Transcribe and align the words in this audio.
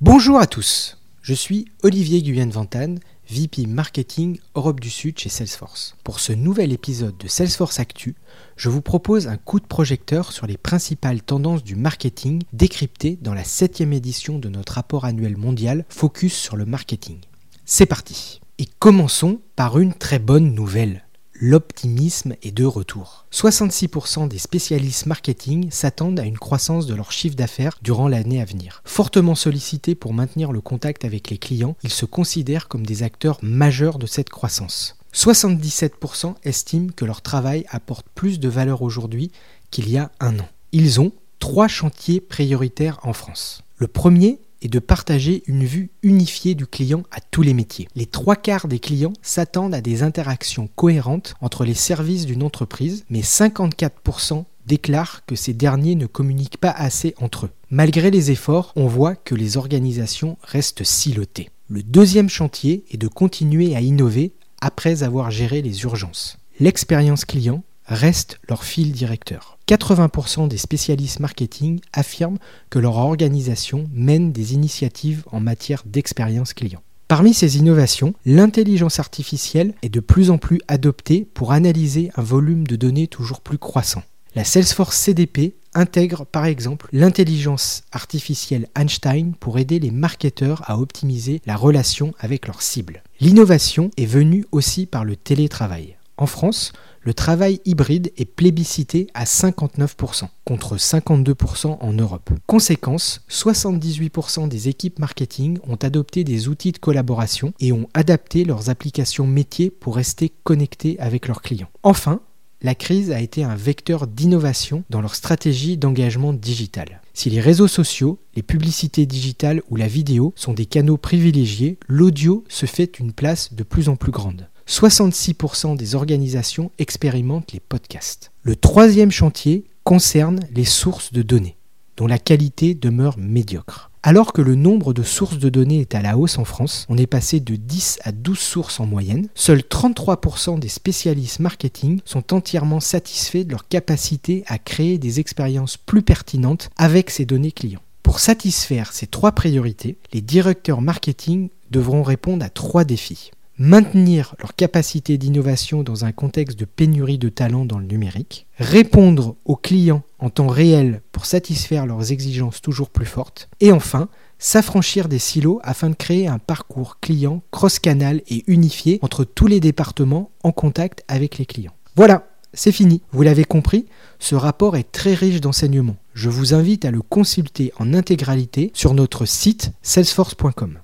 Bonjour 0.00 0.40
à 0.40 0.48
tous, 0.48 0.98
je 1.22 1.34
suis 1.34 1.66
Olivier 1.84 2.20
Guyenne-Ventane, 2.20 2.98
VP 3.30 3.66
Marketing 3.66 4.40
Europe 4.56 4.80
du 4.80 4.90
Sud 4.90 5.16
chez 5.20 5.28
Salesforce. 5.28 5.94
Pour 6.02 6.18
ce 6.18 6.32
nouvel 6.32 6.72
épisode 6.72 7.16
de 7.16 7.28
Salesforce 7.28 7.78
Actu, 7.78 8.16
je 8.56 8.68
vous 8.68 8.82
propose 8.82 9.28
un 9.28 9.36
coup 9.36 9.60
de 9.60 9.66
projecteur 9.66 10.32
sur 10.32 10.48
les 10.48 10.56
principales 10.56 11.22
tendances 11.22 11.62
du 11.62 11.76
marketing 11.76 12.42
décryptées 12.52 13.18
dans 13.22 13.34
la 13.34 13.44
septième 13.44 13.92
édition 13.92 14.40
de 14.40 14.48
notre 14.48 14.72
rapport 14.72 15.04
annuel 15.04 15.36
mondial 15.36 15.84
Focus 15.88 16.34
sur 16.34 16.56
le 16.56 16.64
marketing. 16.64 17.20
C'est 17.64 17.86
parti 17.86 18.40
Et 18.58 18.66
commençons 18.80 19.40
par 19.54 19.78
une 19.78 19.94
très 19.94 20.18
bonne 20.18 20.54
nouvelle 20.54 21.03
l'optimisme 21.44 22.36
est 22.42 22.52
de 22.52 22.64
retour. 22.64 23.26
66% 23.30 24.28
des 24.28 24.38
spécialistes 24.38 25.04
marketing 25.04 25.70
s'attendent 25.70 26.18
à 26.18 26.24
une 26.24 26.38
croissance 26.38 26.86
de 26.86 26.94
leur 26.94 27.12
chiffre 27.12 27.36
d'affaires 27.36 27.78
durant 27.82 28.08
l'année 28.08 28.40
à 28.40 28.46
venir. 28.46 28.80
Fortement 28.86 29.34
sollicités 29.34 29.94
pour 29.94 30.14
maintenir 30.14 30.52
le 30.52 30.62
contact 30.62 31.04
avec 31.04 31.28
les 31.28 31.36
clients, 31.36 31.76
ils 31.82 31.92
se 31.92 32.06
considèrent 32.06 32.66
comme 32.66 32.86
des 32.86 33.02
acteurs 33.02 33.38
majeurs 33.42 33.98
de 33.98 34.06
cette 34.06 34.30
croissance. 34.30 34.96
77% 35.12 36.34
estiment 36.44 36.92
que 36.96 37.04
leur 37.04 37.20
travail 37.20 37.66
apporte 37.68 38.06
plus 38.14 38.40
de 38.40 38.48
valeur 38.48 38.80
aujourd'hui 38.80 39.30
qu'il 39.70 39.90
y 39.90 39.98
a 39.98 40.10
un 40.20 40.38
an. 40.38 40.48
Ils 40.72 40.98
ont 40.98 41.12
trois 41.40 41.68
chantiers 41.68 42.22
prioritaires 42.22 43.00
en 43.02 43.12
France. 43.12 43.60
Le 43.76 43.86
premier 43.86 44.40
et 44.64 44.68
de 44.68 44.78
partager 44.80 45.44
une 45.46 45.64
vue 45.64 45.90
unifiée 46.02 46.56
du 46.56 46.66
client 46.66 47.04
à 47.12 47.20
tous 47.20 47.42
les 47.42 47.54
métiers. 47.54 47.86
Les 47.94 48.06
trois 48.06 48.34
quarts 48.34 48.66
des 48.66 48.80
clients 48.80 49.12
s'attendent 49.22 49.74
à 49.74 49.82
des 49.82 50.02
interactions 50.02 50.68
cohérentes 50.74 51.34
entre 51.40 51.64
les 51.64 51.74
services 51.74 52.26
d'une 52.26 52.42
entreprise, 52.42 53.04
mais 53.10 53.20
54% 53.20 54.44
déclarent 54.66 55.24
que 55.26 55.36
ces 55.36 55.52
derniers 55.52 55.94
ne 55.94 56.06
communiquent 56.06 56.56
pas 56.56 56.70
assez 56.70 57.14
entre 57.20 57.46
eux. 57.46 57.50
Malgré 57.70 58.10
les 58.10 58.30
efforts, 58.30 58.72
on 58.74 58.86
voit 58.86 59.14
que 59.14 59.34
les 59.34 59.58
organisations 59.58 60.38
restent 60.42 60.84
silotées. 60.84 61.50
Le 61.68 61.82
deuxième 61.82 62.30
chantier 62.30 62.84
est 62.90 62.96
de 62.96 63.08
continuer 63.08 63.76
à 63.76 63.82
innover 63.82 64.32
après 64.60 65.02
avoir 65.02 65.30
géré 65.30 65.60
les 65.60 65.82
urgences. 65.82 66.38
L'expérience 66.60 67.24
client 67.24 67.62
reste 67.86 68.38
leur 68.48 68.64
fil 68.64 68.92
directeur. 68.92 69.58
80% 69.68 70.48
des 70.48 70.58
spécialistes 70.58 71.20
marketing 71.20 71.80
affirment 71.92 72.38
que 72.70 72.78
leur 72.78 72.96
organisation 72.96 73.88
mène 73.92 74.32
des 74.32 74.54
initiatives 74.54 75.24
en 75.32 75.40
matière 75.40 75.82
d'expérience 75.86 76.52
client. 76.52 76.82
Parmi 77.08 77.34
ces 77.34 77.58
innovations, 77.58 78.14
l'intelligence 78.24 78.98
artificielle 78.98 79.74
est 79.82 79.88
de 79.88 80.00
plus 80.00 80.30
en 80.30 80.38
plus 80.38 80.60
adoptée 80.68 81.28
pour 81.34 81.52
analyser 81.52 82.10
un 82.16 82.22
volume 82.22 82.66
de 82.66 82.76
données 82.76 83.08
toujours 83.08 83.40
plus 83.40 83.58
croissant. 83.58 84.02
La 84.34 84.42
Salesforce 84.42 84.96
CDP 84.96 85.54
intègre 85.74 86.24
par 86.24 86.44
exemple 86.44 86.88
l'intelligence 86.92 87.84
artificielle 87.92 88.68
Einstein 88.74 89.34
pour 89.38 89.58
aider 89.58 89.78
les 89.78 89.90
marketeurs 89.90 90.62
à 90.68 90.78
optimiser 90.78 91.40
la 91.46 91.56
relation 91.56 92.14
avec 92.18 92.46
leurs 92.46 92.62
cibles. 92.62 93.02
L'innovation 93.20 93.90
est 93.96 94.06
venue 94.06 94.44
aussi 94.50 94.86
par 94.86 95.04
le 95.04 95.14
télétravail. 95.14 95.96
En 96.16 96.26
France, 96.26 96.72
le 97.00 97.12
travail 97.12 97.60
hybride 97.64 98.12
est 98.16 98.24
plébiscité 98.24 99.08
à 99.14 99.24
59%, 99.24 100.28
contre 100.44 100.76
52% 100.76 101.78
en 101.80 101.92
Europe. 101.92 102.30
Conséquence, 102.46 103.22
78% 103.28 104.48
des 104.48 104.68
équipes 104.68 104.98
marketing 105.00 105.58
ont 105.66 105.76
adopté 105.76 106.24
des 106.24 106.48
outils 106.48 106.72
de 106.72 106.78
collaboration 106.78 107.52
et 107.60 107.72
ont 107.72 107.88
adapté 107.94 108.44
leurs 108.44 108.70
applications 108.70 109.26
métiers 109.26 109.70
pour 109.70 109.96
rester 109.96 110.32
connectés 110.44 110.98
avec 111.00 111.26
leurs 111.26 111.42
clients. 111.42 111.68
Enfin, 111.82 112.20
la 112.62 112.74
crise 112.74 113.10
a 113.10 113.20
été 113.20 113.44
un 113.44 113.56
vecteur 113.56 114.06
d'innovation 114.06 114.84
dans 114.88 115.02
leur 115.02 115.14
stratégie 115.14 115.76
d'engagement 115.76 116.32
digital. 116.32 117.02
Si 117.12 117.28
les 117.28 117.40
réseaux 117.40 117.68
sociaux, 117.68 118.18
les 118.34 118.42
publicités 118.42 119.04
digitales 119.04 119.62
ou 119.68 119.76
la 119.76 119.86
vidéo 119.86 120.32
sont 120.36 120.54
des 120.54 120.64
canaux 120.64 120.96
privilégiés, 120.96 121.78
l'audio 121.86 122.44
se 122.48 122.64
fait 122.64 122.98
une 122.98 123.12
place 123.12 123.52
de 123.52 123.64
plus 123.64 123.90
en 123.90 123.96
plus 123.96 124.12
grande. 124.12 124.48
66% 124.68 125.76
des 125.76 125.94
organisations 125.94 126.70
expérimentent 126.78 127.52
les 127.52 127.60
podcasts. 127.60 128.32
Le 128.42 128.56
troisième 128.56 129.10
chantier 129.10 129.64
concerne 129.84 130.40
les 130.54 130.64
sources 130.64 131.12
de 131.12 131.22
données, 131.22 131.56
dont 131.96 132.06
la 132.06 132.18
qualité 132.18 132.74
demeure 132.74 133.18
médiocre. 133.18 133.90
Alors 134.02 134.34
que 134.34 134.42
le 134.42 134.54
nombre 134.54 134.92
de 134.92 135.02
sources 135.02 135.38
de 135.38 135.48
données 135.48 135.80
est 135.80 135.94
à 135.94 136.02
la 136.02 136.18
hausse 136.18 136.36
en 136.36 136.44
France, 136.44 136.84
on 136.90 136.98
est 136.98 137.06
passé 137.06 137.40
de 137.40 137.56
10 137.56 138.00
à 138.04 138.12
12 138.12 138.38
sources 138.38 138.80
en 138.80 138.84
moyenne, 138.84 139.28
seuls 139.34 139.60
33% 139.62 140.58
des 140.58 140.68
spécialistes 140.68 141.40
marketing 141.40 142.00
sont 142.04 142.34
entièrement 142.34 142.80
satisfaits 142.80 143.44
de 143.44 143.52
leur 143.52 143.66
capacité 143.66 144.44
à 144.46 144.58
créer 144.58 144.98
des 144.98 145.20
expériences 145.20 145.78
plus 145.78 146.02
pertinentes 146.02 146.68
avec 146.76 147.08
ces 147.08 147.24
données 147.24 147.52
clients. 147.52 147.80
Pour 148.02 148.20
satisfaire 148.20 148.92
ces 148.92 149.06
trois 149.06 149.32
priorités, 149.32 149.96
les 150.12 150.20
directeurs 150.20 150.82
marketing 150.82 151.48
devront 151.70 152.02
répondre 152.02 152.44
à 152.44 152.50
trois 152.50 152.84
défis 152.84 153.30
maintenir 153.58 154.34
leur 154.40 154.54
capacité 154.54 155.18
d'innovation 155.18 155.82
dans 155.82 156.04
un 156.04 156.12
contexte 156.12 156.58
de 156.58 156.64
pénurie 156.64 157.18
de 157.18 157.28
talents 157.28 157.64
dans 157.64 157.78
le 157.78 157.86
numérique, 157.86 158.46
répondre 158.58 159.36
aux 159.44 159.56
clients 159.56 160.02
en 160.18 160.30
temps 160.30 160.48
réel 160.48 161.02
pour 161.12 161.26
satisfaire 161.26 161.86
leurs 161.86 162.12
exigences 162.12 162.60
toujours 162.60 162.90
plus 162.90 163.06
fortes, 163.06 163.48
et 163.60 163.72
enfin, 163.72 164.08
s'affranchir 164.38 165.08
des 165.08 165.18
silos 165.18 165.60
afin 165.62 165.90
de 165.90 165.94
créer 165.94 166.26
un 166.26 166.38
parcours 166.38 166.98
client 167.00 167.42
cross-canal 167.50 168.22
et 168.28 168.44
unifié 168.46 168.98
entre 169.02 169.24
tous 169.24 169.46
les 169.46 169.60
départements 169.60 170.30
en 170.42 170.52
contact 170.52 171.04
avec 171.08 171.38
les 171.38 171.46
clients. 171.46 171.74
Voilà, 171.96 172.26
c'est 172.52 172.72
fini. 172.72 173.02
Vous 173.12 173.22
l'avez 173.22 173.44
compris, 173.44 173.86
ce 174.18 174.34
rapport 174.34 174.76
est 174.76 174.90
très 174.90 175.14
riche 175.14 175.40
d'enseignements. 175.40 175.96
Je 176.14 176.28
vous 176.28 176.54
invite 176.54 176.84
à 176.84 176.90
le 176.90 177.02
consulter 177.02 177.72
en 177.78 177.94
intégralité 177.94 178.70
sur 178.74 178.94
notre 178.94 179.26
site 179.26 179.72
salesforce.com. 179.82 180.78